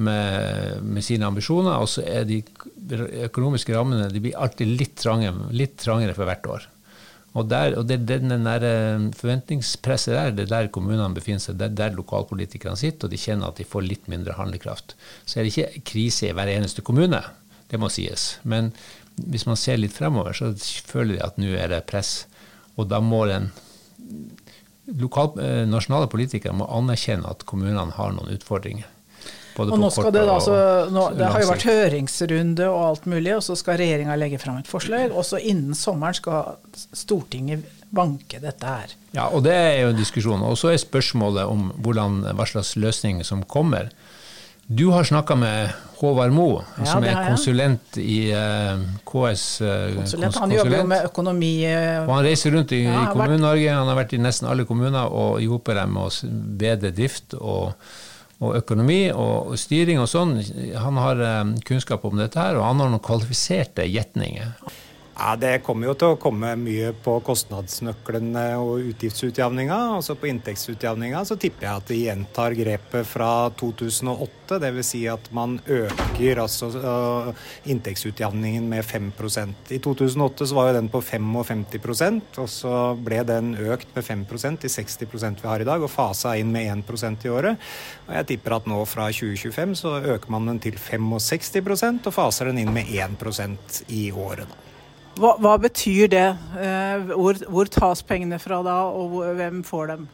med, 0.00 0.80
med 0.80 1.04
sine 1.04 1.28
ambisjoner, 1.28 1.76
og 1.76 1.90
så 1.92 2.06
er 2.08 2.24
de 2.24 2.40
økonomiske 3.28 3.76
rammene 3.76 4.08
de 4.08 4.22
blir 4.24 4.38
alltid 4.40 4.72
litt, 4.72 4.94
trange, 5.02 5.34
litt 5.52 5.76
trangere 5.82 6.16
for 6.16 6.30
hvert 6.30 6.48
år. 6.54 6.64
Og, 7.36 7.44
der, 7.50 7.76
og 7.76 7.84
det, 7.90 7.98
det, 8.08 8.22
den 8.24 8.48
der 8.48 8.64
eh, 8.64 9.04
forventningspresset 9.18 10.14
der, 10.16 10.32
det 10.32 10.46
er 10.46 10.54
der 10.54 10.70
kommunene 10.72 11.12
befinner 11.14 11.44
seg, 11.44 11.58
det 11.60 11.68
er 11.68 11.76
der 11.82 11.98
lokalpolitikerne 11.98 12.80
sitter, 12.80 13.04
og 13.04 13.12
de 13.12 13.20
kjenner 13.20 13.52
at 13.52 13.60
de 13.60 13.68
får 13.68 13.84
litt 13.84 14.08
mindre 14.08 14.38
handlekraft. 14.38 14.96
Så 15.28 15.36
er 15.36 15.44
det 15.44 15.52
ikke 15.52 15.84
krise 15.92 16.30
i 16.30 16.32
hver 16.34 16.50
eneste 16.56 16.82
kommune, 16.86 17.20
det 17.68 17.80
må 17.80 17.90
sies. 17.92 18.38
Men 18.48 18.72
hvis 19.18 19.46
man 19.48 19.58
ser 19.58 19.80
litt 19.80 19.96
fremover, 19.96 20.36
så 20.36 20.52
føler 20.88 21.16
de 21.16 21.24
at 21.24 21.40
nå 21.40 21.54
er 21.58 21.72
det 21.72 21.86
press. 21.90 22.26
Og 22.78 22.88
da 22.90 23.00
må 23.04 23.24
den 23.28 23.50
lokal, 24.98 25.34
eh, 25.42 25.64
nasjonale 25.68 26.08
politikere 26.10 26.54
må 26.56 26.68
anerkjenne 26.72 27.28
at 27.28 27.44
kommunene 27.48 27.92
har 27.98 28.14
noen 28.14 28.32
utfordringer. 28.36 28.86
Både 29.58 29.74
Og 29.74 29.80
nå 29.82 29.88
skal 29.90 30.12
det, 30.14 30.22
da, 30.22 30.36
altså, 30.38 30.54
nå, 30.94 31.04
det 31.18 31.28
har 31.32 31.42
jo 31.42 31.48
vært 31.50 31.64
høringsrunde 31.66 32.68
og 32.70 32.82
alt 32.92 33.08
mulig, 33.10 33.32
og 33.34 33.42
så 33.42 33.56
skal 33.58 33.80
regjeringa 33.80 34.14
legge 34.14 34.38
fram 34.38 34.60
et 34.60 34.70
forslag. 34.70 35.10
Og 35.10 35.26
så 35.26 35.40
innen 35.42 35.74
sommeren 35.74 36.14
skal 36.14 36.60
Stortinget 36.94 37.66
banke 37.90 38.38
dette 38.38 38.68
her. 38.68 38.94
Ja, 39.16 39.26
og 39.34 39.42
det 39.48 39.56
er 39.56 39.80
jo 39.82 39.90
en 39.90 39.98
diskusjon. 39.98 40.44
Og 40.46 40.54
så 40.60 40.70
er 40.70 40.78
spørsmålet 40.78 41.50
om 41.50 41.72
hvordan, 41.82 42.20
hva 42.38 42.46
slags 42.46 42.76
løsning 42.78 43.24
som 43.26 43.42
kommer. 43.42 43.90
Du 44.70 44.90
har 44.92 45.04
snakka 45.04 45.34
med 45.40 45.70
Håvard 45.98 46.32
Moe, 46.36 46.60
Ja, 46.78 46.84
som 46.92 47.04
er 47.08 47.16
konsulent 47.30 47.96
i 47.98 48.18
uh, 48.36 48.82
KS. 49.08 49.44
eh, 49.64 49.94
Konsulent. 49.96 50.34
kons- 50.34 50.40
Han 50.42 50.52
jobber 50.52 50.76
jo 50.76 50.84
med 50.90 51.06
økonomi 51.08 51.52
eh, 51.64 52.02
Og 52.04 52.12
han 52.14 52.24
reiser 52.26 52.52
rundt 52.54 52.72
i, 52.76 52.82
Ja, 52.84 53.06
i 53.06 53.12
Kommune-Norge. 53.14 53.72
Han 53.72 53.88
har 53.88 53.96
vært 53.96 54.12
i 54.14 54.20
nesten 54.20 54.46
alle 54.50 54.66
kommuner 54.68 55.08
og 55.08 55.40
hjulpet 55.42 55.74
dem 55.80 55.96
med 55.96 56.02
å 56.04 56.30
bedre 56.60 56.92
drift 56.94 57.34
og, 57.40 57.72
og 58.44 58.58
økonomi 58.60 59.00
og, 59.10 59.54
og 59.54 59.58
styring 59.58 59.98
og 60.04 60.10
sånn. 60.12 60.36
Han 60.76 61.00
har 61.00 61.24
eh, 61.30 61.54
kunnskap 61.66 62.04
om 62.04 62.20
dette 62.20 62.38
her, 62.38 62.60
og 62.60 62.68
han 62.68 62.84
har 62.84 62.92
noen 62.92 63.02
kvalifiserte 63.08 63.88
gjetninger. 63.88 64.52
Ja, 65.18 65.36
Det 65.36 65.64
kommer 65.66 65.88
jo 65.88 65.94
til 65.98 66.12
å 66.14 66.18
komme 66.20 66.52
mye 66.54 66.92
på 67.02 67.16
kostnadsnøklene 67.26 68.42
og 68.62 68.84
utgiftsutjevninga. 68.92 69.78
Altså 69.96 70.14
på 70.14 70.28
inntektsutjevninga 70.30 71.24
så 71.26 71.34
tipper 71.34 71.66
jeg 71.66 71.80
at 71.80 71.88
de 71.90 71.96
gjentar 72.04 72.54
grepet 72.54 73.08
fra 73.08 73.30
2008. 73.58 74.60
Dvs. 74.62 74.86
Si 74.88 75.00
at 75.10 75.26
man 75.34 75.56
øker 75.66 76.38
altså 76.40 76.68
øh, 76.78 77.32
inntektsutjevningen 77.68 78.68
med 78.70 78.86
5% 78.86 79.74
I 79.74 79.80
2008 79.84 80.46
så 80.48 80.56
var 80.56 80.70
jo 80.70 80.76
den 80.78 80.88
på 80.88 81.02
55% 81.04 82.38
og 82.38 82.48
så 82.48 82.76
ble 82.94 83.18
den 83.28 83.50
økt 83.58 83.90
med 83.98 84.06
5% 84.06 84.62
til 84.62 84.72
60% 84.72 85.42
vi 85.42 85.50
har 85.50 85.60
i 85.60 85.68
dag, 85.68 85.82
og 85.82 85.92
fasa 85.92 86.36
inn 86.38 86.54
med 86.54 86.70
1% 86.86 87.26
i 87.26 87.34
året. 87.34 87.68
Og 88.06 88.14
jeg 88.20 88.30
tipper 88.30 88.56
at 88.60 88.70
nå 88.70 88.78
fra 88.86 89.10
2025 89.10 89.76
så 89.82 89.98
øker 90.14 90.32
man 90.32 90.48
den 90.52 90.62
til 90.62 90.78
65% 90.78 92.06
og 92.06 92.18
faser 92.22 92.52
den 92.52 92.62
inn 92.62 92.72
med 92.72 92.86
1% 92.86 93.82
i 93.98 94.08
året. 94.14 94.46
da. 94.46 94.67
Hva, 95.18 95.34
hva 95.42 95.56
betyr 95.60 96.10
det? 96.12 96.28
Eh, 96.58 97.10
hvor, 97.10 97.38
hvor 97.50 97.70
tas 97.72 98.02
pengene 98.06 98.38
fra 98.42 98.60
da, 98.66 98.78
og 98.88 99.20
hvem 99.38 99.62
får 99.66 99.92
dem? 99.92 100.06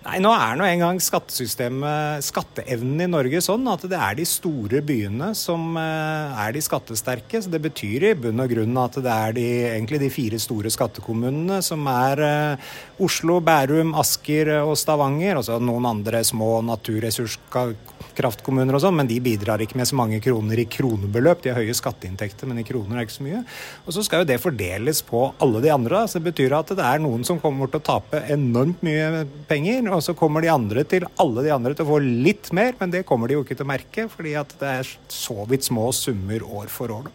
Nei, 0.00 0.14
nå 0.24 0.30
er 0.32 0.54
nå 0.56 0.64
en 0.64 0.80
gang 0.80 0.96
skattesystemet, 1.04 2.24
skatteevnen 2.24 3.02
i 3.04 3.06
Norge 3.12 3.36
sånn 3.44 3.68
at 3.68 3.82
det 3.84 3.98
er 4.00 4.14
de 4.16 4.24
store 4.24 4.80
byene 4.80 5.36
som 5.36 5.76
eh, 5.76 6.38
er 6.40 6.56
de 6.56 6.62
skattesterke. 6.64 7.36
Så 7.44 7.52
det 7.52 7.60
betyr 7.66 8.06
i 8.08 8.14
bunn 8.16 8.40
og 8.40 8.48
grunn 8.48 8.72
at 8.80 8.96
det 9.04 9.12
er 9.12 9.36
de, 9.36 9.44
egentlig 9.74 10.00
de 10.00 10.08
fire 10.14 10.38
store 10.40 10.72
skattekommunene 10.72 11.60
som 11.60 11.84
er 11.92 12.22
eh, 12.24 12.56
Oslo, 13.04 13.44
Bærum, 13.44 13.92
Asker 14.00 14.48
og 14.62 14.72
Stavanger. 14.80 15.36
Og 15.36 15.44
så 15.44 15.60
noen 15.60 15.84
andre 15.90 16.24
små 16.24 16.64
naturressurskraftkommuner 16.70 18.80
og 18.80 18.84
sånn, 18.86 18.96
men 19.02 19.10
de 19.10 19.20
bidrar 19.20 19.60
ikke 19.60 19.76
med 19.82 19.90
så 19.92 20.00
mange 20.00 20.16
kroner 20.24 20.64
i 20.64 20.66
kronebeløp. 20.78 21.44
De 21.44 21.52
har 21.52 21.60
høye 21.60 21.76
skatteinntekter, 21.76 22.48
men 22.48 22.64
i 22.64 22.66
kroner 22.70 22.96
er 22.96 23.04
ikke 23.04 23.18
så 23.18 23.28
mye. 23.28 23.44
Og 23.84 23.92
så 23.98 24.06
skal 24.08 24.24
jo 24.24 24.30
det 24.32 24.40
fordeles 24.40 25.04
på 25.04 25.36
alle 25.36 25.60
de 25.60 25.68
andre. 25.76 26.00
da. 26.00 26.08
Så 26.08 26.16
det 26.16 26.32
betyr 26.32 26.56
at 26.56 26.72
det 26.72 26.88
er 26.88 27.04
noen 27.04 27.20
som 27.28 27.36
kommer 27.44 27.68
til 27.68 27.84
å 27.84 27.88
tape 27.92 28.24
enormt 28.32 28.80
mye 28.88 29.28
penger, 29.52 29.89
og 29.96 30.02
så 30.04 30.14
kommer 30.16 30.44
de 30.44 30.52
andre 30.52 30.84
til 30.88 31.06
alle 31.22 31.44
de 31.46 31.52
andre 31.54 31.74
til 31.74 31.86
å 31.86 31.92
få 31.94 31.98
litt 32.02 32.50
mer, 32.56 32.74
men 32.80 32.92
det 32.92 33.06
kommer 33.08 33.30
de 33.30 33.38
jo 33.38 33.44
ikke 33.44 33.56
til 33.58 33.66
å 33.66 33.72
merke, 33.72 34.06
fordi 34.12 34.36
at 34.40 34.54
det 34.60 34.76
er 34.82 34.92
så 35.10 35.44
vidt 35.50 35.66
små 35.66 35.90
summer 35.96 36.44
år 36.46 36.70
for 36.72 36.94
år. 37.00 37.10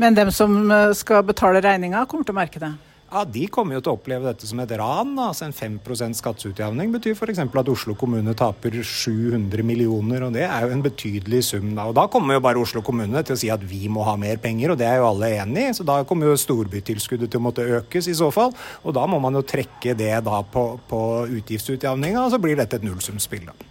Men 0.00 0.16
dem 0.16 0.30
som 0.32 0.62
eh, 0.72 0.92
skal 0.96 1.26
betale 1.28 1.60
regninga, 1.64 2.06
kommer 2.08 2.28
til 2.28 2.36
å 2.36 2.40
merke 2.40 2.62
det. 2.62 2.72
Ja, 3.10 3.24
de 3.26 3.42
kommer 3.50 3.74
jo 3.74 3.80
til 3.82 3.90
å 3.90 3.96
oppleve 3.96 4.28
dette 4.28 4.46
som 4.46 4.60
et 4.62 4.72
ran. 4.78 5.16
altså 5.18 5.48
En 5.48 5.54
5% 5.54 6.18
skatteutjevning 6.20 6.92
betyr 6.94 7.16
f.eks. 7.16 7.40
at 7.42 7.70
Oslo 7.72 7.96
kommune 7.98 8.34
taper 8.38 8.76
700 8.86 9.66
millioner, 9.66 10.28
og 10.28 10.36
det 10.36 10.44
er 10.46 10.66
jo 10.66 10.76
en 10.76 10.84
betydelig 10.84 11.42
sum. 11.48 11.72
da. 11.74 11.88
Og 11.90 11.96
Da 11.98 12.06
kommer 12.06 12.38
jo 12.38 12.44
bare 12.44 12.62
Oslo 12.62 12.84
kommune 12.86 13.24
til 13.26 13.34
å 13.34 13.40
si 13.42 13.50
at 13.50 13.64
vi 13.66 13.88
må 13.90 14.06
ha 14.06 14.14
mer 14.20 14.38
penger, 14.38 14.72
og 14.72 14.78
det 14.78 14.86
er 14.86 15.02
jo 15.02 15.08
alle 15.10 15.32
enig 15.42 15.66
i. 15.66 15.74
Så 15.74 15.86
da 15.86 15.98
kommer 16.06 16.30
jo 16.30 16.38
storbytilskuddet 16.38 17.32
til 17.32 17.42
å 17.42 17.46
måtte 17.48 17.66
økes 17.80 18.06
i 18.06 18.14
så 18.14 18.30
fall. 18.30 18.54
Og 18.84 18.94
da 18.94 19.06
må 19.10 19.18
man 19.18 19.34
jo 19.34 19.42
trekke 19.42 19.96
det 19.98 20.14
da 20.24 20.40
på, 20.46 20.64
på 20.86 21.02
utgiftsutjevninga, 21.40 22.22
og 22.22 22.30
så 22.30 22.38
blir 22.38 22.62
dette 22.62 22.78
et 22.78 22.86
nullsumspill. 22.86 23.50
da. 23.50 23.70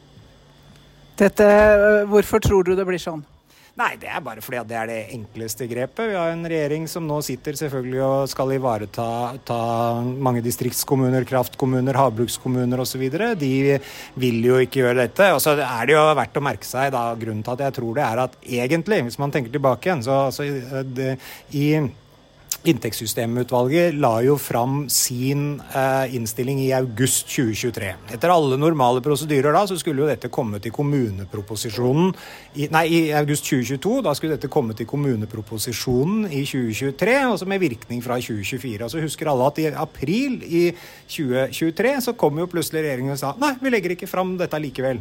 Dette, 1.19 1.51
hvorfor 2.11 2.43
tror 2.43 2.67
du 2.67 2.75
det 2.75 2.87
blir 2.87 2.99
sånn? 2.99 3.23
Nei, 3.79 3.93
det 3.95 4.09
er 4.11 4.19
bare 4.19 4.41
fordi 4.43 4.59
det 4.67 4.75
er 4.75 4.89
det 4.89 4.97
enkleste 5.15 5.63
grepet. 5.71 6.09
Vi 6.11 6.17
har 6.17 6.33
en 6.33 6.43
regjering 6.51 6.87
som 6.91 7.05
nå 7.07 7.21
sitter 7.23 7.55
selvfølgelig 7.55 8.01
og 8.03 8.31
skal 8.31 8.51
ivareta 8.57 9.05
mange 10.19 10.43
distriktskommuner, 10.43 11.23
kraftkommuner, 11.29 11.95
havbrukskommuner 11.95 12.83
osv. 12.83 13.05
De 13.39 13.53
vil 14.19 14.41
jo 14.43 14.59
ikke 14.59 14.81
gjøre 14.81 15.05
dette. 15.05 15.29
Og 15.31 15.39
så 15.43 15.55
er 15.55 15.87
det 15.87 15.95
jo 15.95 16.03
verdt 16.19 16.41
å 16.41 16.43
merke 16.43 16.67
seg 16.67 16.91
da, 16.95 17.05
grunnen 17.21 17.45
til 17.45 17.55
at 17.55 17.65
jeg 17.69 17.77
tror 17.79 17.95
det 17.95 18.03
er 18.03 18.23
at 18.25 18.37
egentlig, 18.43 18.99
hvis 19.07 19.19
man 19.21 19.31
tenker 19.31 19.55
tilbake 19.55 19.87
igjen, 19.87 20.03
så 20.03 20.19
altså, 20.27 20.83
det, 20.83 21.15
i 21.55 21.71
Inntektssystemutvalget 22.67 23.95
la 23.95 24.17
jo 24.19 24.33
fram 24.35 24.81
sin 24.91 25.61
eh, 25.75 26.15
innstilling 26.15 26.59
i 26.59 26.73
august 26.75 27.29
2023. 27.31 27.93
Etter 28.11 28.33
alle 28.33 28.57
normale 28.59 28.99
prosedyrer 28.99 29.55
da, 29.55 29.61
så 29.69 29.77
skulle 29.79 30.03
jo 30.03 30.09
dette 30.09 30.27
komme 30.27 30.59
til 30.59 30.73
kommuneproposisjonen 30.75 32.11
i, 32.59 32.67
Nei, 32.73 32.83
i 32.91 32.99
august 33.15 33.47
2022. 33.47 34.01
Da 34.03 34.11
skulle 34.17 34.35
dette 34.35 34.51
komme 34.51 34.75
til 34.75 34.89
kommuneproposisjonen 34.91 36.27
i 36.27 36.43
2023, 36.43 37.15
altså 37.29 37.47
med 37.47 37.63
virkning 37.63 38.03
fra 38.03 38.19
2024. 38.19 38.83
Og 38.83 38.91
så 38.91 39.05
husker 39.07 39.31
alle 39.31 39.47
at 39.47 39.63
i 39.63 39.69
april 39.71 40.41
i 40.43 40.65
2023 41.07 41.95
så 42.09 42.17
kom 42.19 42.43
jo 42.43 42.51
plutselig 42.51 42.83
regjeringen 42.83 43.15
og 43.15 43.23
sa 43.23 43.31
nei, 43.39 43.55
vi 43.63 43.71
legger 43.71 43.95
ikke 43.95 44.11
fram 44.11 44.35
dette 44.41 44.59
likevel. 44.59 44.99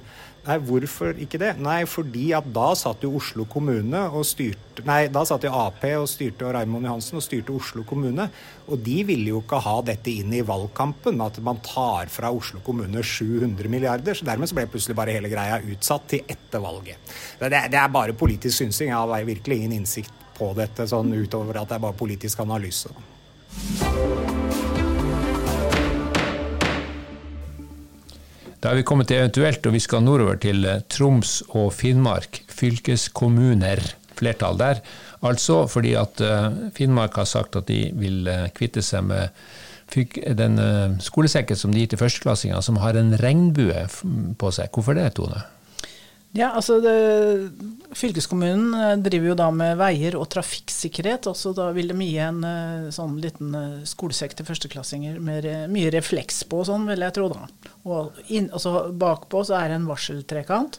Nei, 0.48 0.56
hvorfor 0.64 1.18
ikke 1.20 1.40
det? 1.42 1.50
Nei, 1.60 1.82
fordi 1.84 2.30
at 2.36 2.46
da 2.56 2.70
satt 2.78 3.02
jo 3.04 3.10
Oslo 3.18 3.44
kommune 3.50 4.06
og 4.08 4.24
styrte 4.24 4.84
Nei, 4.86 5.08
da 5.12 5.24
satt 5.26 5.42
jo 5.42 5.50
Ap 5.58 5.82
og 5.90 6.06
styrte 6.08 6.46
og 6.46 6.52
Raymond 6.54 6.86
Johansen 6.86 7.18
og 7.18 7.24
styrte 7.24 7.50
Oslo 7.50 7.82
kommune. 7.88 8.28
Og 8.70 8.78
de 8.86 9.00
ville 9.08 9.32
jo 9.32 9.40
ikke 9.42 9.58
ha 9.64 9.74
dette 9.84 10.12
inn 10.12 10.30
i 10.38 10.44
valgkampen, 10.46 11.18
at 11.24 11.40
man 11.44 11.58
tar 11.66 12.08
fra 12.14 12.30
Oslo 12.30 12.62
kommune 12.64 13.02
700 13.02 13.68
milliarder. 13.72 14.14
Så 14.14 14.28
dermed 14.28 14.48
så 14.48 14.56
ble 14.56 14.68
plutselig 14.70 14.96
bare 14.96 15.18
hele 15.18 15.32
greia 15.32 15.58
utsatt 15.66 16.06
til 16.14 16.22
etter 16.30 16.62
valget. 16.62 17.12
Det, 17.42 17.50
det 17.74 17.82
er 17.82 17.92
bare 17.92 18.16
politisk 18.16 18.62
synsing. 18.62 18.92
Jeg 18.94 19.02
har 19.02 19.28
virkelig 19.28 19.60
ingen 19.60 19.80
innsikt 19.80 20.14
på 20.38 20.52
dette, 20.54 20.86
sånn 20.86 21.10
utover 21.18 21.58
at 21.58 21.72
det 21.72 21.80
er 21.80 21.86
bare 21.88 21.98
politisk 21.98 22.46
analyse. 22.46 22.94
Da 28.58 28.72
er 28.72 28.80
vi 28.80 28.86
kommet 28.86 29.06
til 29.06 29.20
eventuelt, 29.20 29.66
og 29.68 29.74
vi 29.76 29.80
skal 29.82 30.02
nordover 30.02 30.38
til 30.42 30.64
eh, 30.66 30.80
Troms 30.90 31.38
og 31.54 31.70
Finnmark. 31.76 32.40
Fylkeskommuner, 32.50 33.84
flertall 34.18 34.58
der. 34.58 34.80
Altså 35.22 35.60
fordi 35.70 35.94
at 35.98 36.18
eh, 36.24 36.48
Finnmark 36.74 37.14
har 37.20 37.28
sagt 37.30 37.58
at 37.60 37.68
de 37.70 37.84
vil 37.94 38.26
eh, 38.26 38.48
kvitte 38.56 38.82
seg 38.82 39.06
med 39.06 39.30
den 40.36 40.58
skolesekken 41.00 41.56
som 41.56 41.72
de 41.72 41.80
gir 41.80 41.88
til 41.88 42.00
førsteklassinger, 42.02 42.60
som 42.60 42.76
har 42.82 42.98
en 43.00 43.14
regnbue 43.22 43.86
på 44.36 44.50
seg. 44.52 44.68
Hvorfor 44.74 44.98
det, 44.98 45.06
Tone? 45.16 45.40
Ja, 46.38 46.52
altså 46.54 46.76
det, 46.78 46.94
Fylkeskommunen 47.98 48.74
eh, 48.76 48.92
driver 49.02 49.32
jo 49.32 49.36
da 49.38 49.48
med 49.50 49.78
veier 49.80 50.14
og 50.18 50.28
trafikksikkerhet. 50.30 51.26
Også 51.30 51.50
da 51.56 51.70
vil 51.74 51.90
de 51.90 51.96
gi 51.98 52.18
en 52.22 52.38
eh, 52.46 52.90
sånn 52.94 53.16
liten 53.22 53.56
eh, 53.58 53.86
skolesekk 53.88 54.36
til 54.38 54.46
førsteklassinger 54.46 55.18
med 55.24 55.48
mye 55.72 55.90
refleks 55.94 56.44
på 56.46 56.62
og 56.62 56.68
sånn, 56.70 56.86
vil 56.90 57.02
jeg 57.02 57.16
tro. 57.16 57.26
da. 57.32 57.72
Og 57.90 58.20
inn, 58.28 58.50
altså 58.52 58.92
Bakpå 58.94 59.42
så 59.48 59.58
er 59.58 59.72
det 59.72 59.80
en 59.80 59.88
varseltrekant, 59.90 60.78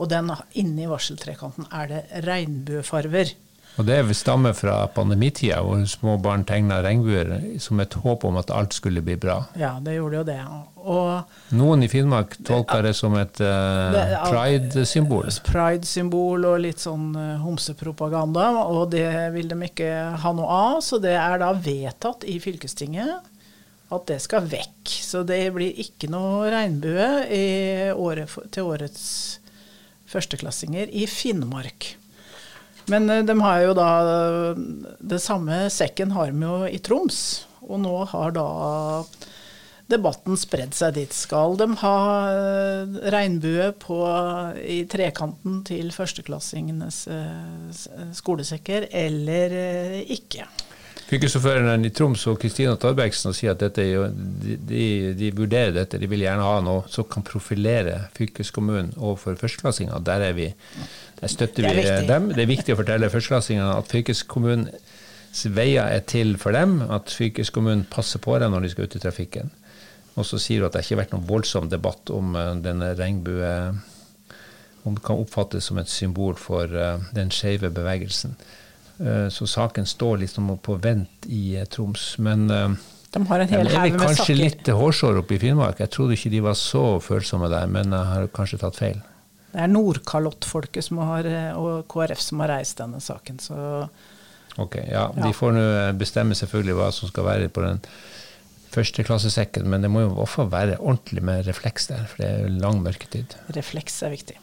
og 0.00 0.08
den 0.12 0.32
inni 0.56 0.88
varseltrekanten 0.88 1.68
er 1.76 1.92
det 1.92 2.02
regnbuefarver. 2.24 3.34
Og 3.76 3.84
det 3.84 3.98
stammer 4.16 4.54
fra 4.56 4.78
pandemitida, 4.88 5.58
hvor 5.60 5.82
små 5.90 6.16
barn 6.22 6.46
tegna 6.48 6.78
regnbuer 6.84 7.58
som 7.60 7.80
et 7.82 7.92
håp 8.00 8.24
om 8.24 8.38
at 8.40 8.50
alt 8.54 8.72
skulle 8.76 9.02
bli 9.04 9.18
bra. 9.20 9.42
Ja, 9.60 9.74
det 9.84 9.98
gjorde 9.98 10.22
jo 10.22 10.24
det. 10.24 10.38
Og 10.86 11.52
Noen 11.58 11.84
i 11.84 11.90
Finnmark 11.92 12.38
tolker 12.46 12.86
det 12.86 12.94
som 12.96 13.16
et 13.20 13.40
uh, 13.44 13.96
pride-symbol. 14.30 15.28
Pride-symbol 15.44 16.48
og 16.48 16.62
litt 16.64 16.80
sånn 16.80 17.10
uh, 17.18 17.36
homsepropaganda, 17.44 18.48
og 18.64 18.94
det 18.94 19.10
vil 19.36 19.52
de 19.52 19.60
ikke 19.68 19.92
ha 20.24 20.34
noe 20.36 20.60
av. 20.72 20.80
Så 20.86 21.00
det 21.02 21.16
er 21.18 21.36
da 21.42 21.52
vedtatt 21.52 22.24
i 22.24 22.38
fylkestinget 22.40 23.32
at 23.92 24.08
det 24.08 24.18
skal 24.24 24.48
vekk. 24.48 24.88
Så 25.04 25.20
det 25.28 25.42
blir 25.54 25.84
ikke 25.84 26.08
noe 26.10 26.48
regnbue 26.54 27.92
året, 27.92 28.40
til 28.56 28.72
årets 28.72 29.04
førsteklassinger 30.08 30.88
i 30.96 31.04
Finnmark. 31.10 31.92
Men 32.92 33.10
eh, 33.10 33.24
de 33.26 33.38
har 33.40 33.62
jo 33.64 33.76
da 33.76 33.90
Det 34.98 35.20
samme 35.22 35.66
sekken 35.72 36.14
har 36.16 36.32
de 36.32 36.44
jo 36.46 36.58
i 36.70 36.82
Troms. 36.82 37.46
Og 37.66 37.80
nå 37.82 37.96
har 38.12 38.36
da 38.36 38.46
debatten 39.90 40.38
spredd 40.38 40.74
seg 40.74 40.96
dit. 40.98 41.14
Skal 41.14 41.58
de 41.58 41.70
ha 41.82 41.96
eh, 42.30 43.00
regnbue 43.14 43.72
på, 43.82 43.98
i 44.62 44.82
trekanten 44.90 45.62
til 45.66 45.90
førsteklassingenes 45.94 47.02
eh, 47.10 48.14
skolesekker, 48.14 48.88
eller 49.06 49.58
ikke? 50.06 50.46
Fylkesordføreren 51.06 51.86
i 51.86 51.92
Troms 51.94 52.24
og 52.26 52.40
Kristina 52.42 52.72
Torbergsen 52.82 53.34
sier 53.36 53.54
at 53.54 53.60
dette, 53.62 53.84
de, 54.42 54.56
de, 54.58 54.86
de, 55.14 55.28
vurderer 55.38 55.70
dette. 55.76 56.00
De 56.02 56.08
vil 56.10 56.24
gjerne 56.24 56.42
ha 56.42 56.56
noe 56.66 56.82
som 56.90 57.06
kan 57.06 57.22
profilere 57.26 58.08
fylkeskommunen 58.16 58.90
overfor 58.96 59.38
førsteklassinger. 59.38 60.02
Der, 60.02 60.24
er 60.26 60.34
vi, 60.34 60.48
der 61.20 61.32
støtter 61.32 61.68
vi 61.68 61.84
dem. 62.08 62.30
Det 62.34 62.44
er 62.44 62.50
viktig 62.50 62.74
å 62.74 62.80
fortelle 62.80 63.10
førsteklassingene 63.12 63.76
at 63.78 63.92
fylkeskommunens 63.92 65.44
veier 65.56 65.88
er 65.88 66.04
til 66.08 66.36
for 66.40 66.56
dem. 66.56 66.78
At 66.92 67.12
fylkeskommunen 67.12 67.86
passer 67.92 68.22
på 68.22 68.36
dem 68.42 68.52
når 68.52 68.66
de 68.66 68.74
skal 68.74 68.88
ut 68.88 68.98
i 68.98 69.02
trafikken. 69.02 69.54
Og 70.16 70.28
så 70.28 70.40
sier 70.40 70.60
du 70.60 70.68
at 70.68 70.76
det 70.76 70.84
ikke 70.84 70.96
har 70.96 71.02
vært 71.04 71.16
noen 71.16 71.28
voldsom 71.28 71.70
debatt 71.72 72.12
om 72.12 72.36
uh, 72.36 72.54
denne 72.56 72.94
regnbue 72.96 73.50
Om 74.86 74.94
det 74.96 75.02
kan 75.04 75.18
oppfattes 75.18 75.66
som 75.68 75.80
et 75.82 75.90
symbol 75.90 76.38
for 76.40 76.70
uh, 76.70 77.02
den 77.12 77.32
skeive 77.34 77.72
bevegelsen. 77.74 78.36
Eh, 78.98 79.28
så 79.28 79.46
saken 79.46 79.86
står 79.86 80.22
liksom 80.24 80.54
på 80.58 80.78
vent 80.80 81.26
i 81.28 81.56
eh, 81.56 81.64
Troms. 81.64 82.14
Men 82.18 82.50
eh, 82.50 82.70
de 83.12 83.24
har 83.28 83.42
en 83.42 83.52
hel 83.52 83.68
haug 83.74 83.90
med 83.92 84.00
kanskje 84.00 84.22
saker. 84.22 84.40
litt 84.40 84.70
hårsår 84.72 85.20
oppe 85.20 85.36
i 85.36 85.40
Finnmark. 85.42 85.82
Jeg 85.84 85.92
trodde 85.92 86.16
ikke 86.16 86.32
de 86.32 86.40
var 86.44 86.56
så 86.60 86.86
følsomme 87.04 87.50
der, 87.52 87.68
men 87.68 87.92
jeg 87.92 88.12
har 88.12 88.32
kanskje 88.36 88.60
tatt 88.64 88.80
feil. 88.80 89.02
Det 89.56 89.62
er 89.64 89.72
Nordkalottfolket 89.72 90.90
og 90.92 91.86
KrF 91.88 92.20
som 92.20 92.42
har 92.44 92.50
reist 92.58 92.76
denne 92.76 93.00
saken, 93.00 93.40
så 93.40 93.88
Ok, 94.60 94.76
ja. 94.88 95.10
De 95.12 95.32
får 95.36 95.52
nå 95.52 95.64
bestemme 96.00 96.36
selvfølgelig 96.36 96.76
hva 96.78 96.88
som 96.92 97.10
skal 97.10 97.26
være 97.26 97.48
på 97.52 97.64
den 97.64 97.80
førsteklassesekken, 98.72 99.68
men 99.68 99.84
det 99.84 99.90
må 99.92 100.04
jo 100.04 100.14
også 100.24 100.46
være 100.52 100.78
ordentlig 100.78 101.24
med 101.24 101.48
refleks 101.48 101.88
der, 101.90 102.04
for 102.08 102.22
det 102.22 102.28
er 102.28 102.54
lang 102.60 102.80
mørketid. 102.84 103.36
Refleks 103.56 104.00
er 104.04 104.12
viktig. 104.12 104.38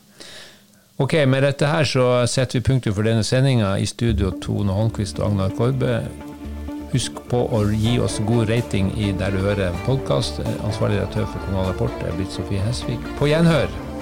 Ok, 1.02 1.14
Med 1.26 1.42
dette 1.42 1.70
her 1.70 1.86
så 1.90 2.26
setter 2.30 2.60
vi 2.60 2.66
punktum 2.66 2.94
for 2.94 3.06
denne 3.06 3.24
sendinga. 3.26 3.76
I 3.78 3.86
studio 3.90 4.30
Tone 4.42 4.74
Holmquist 4.74 5.20
og 5.20 5.32
Agnar 5.32 5.56
Korbe. 5.58 6.04
Husk 6.94 7.18
på 7.30 7.40
å 7.50 7.64
gi 7.74 7.98
oss 8.02 8.20
god 8.28 8.50
rating 8.54 8.92
i 8.98 9.10
der 9.18 9.34
du 9.34 9.42
hører 9.42 9.74
podkast. 9.88 10.44
Ansvarlig 10.62 11.02
redaktør 11.02 11.26
for 11.26 11.42
Kommunal 11.48 11.74
Rapport 11.74 12.06
er 12.06 12.14
blitt 12.18 12.38
Sofie 12.38 12.62
Hesvik. 12.62 13.02
På 13.18 13.30
gjenhør! 13.30 13.93